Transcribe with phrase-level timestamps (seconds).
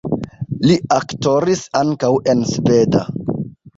[0.69, 3.05] Li aktoris ankaŭ en sveda.